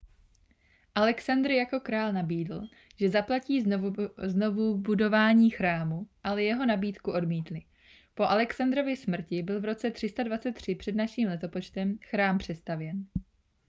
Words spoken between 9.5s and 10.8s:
v roce 323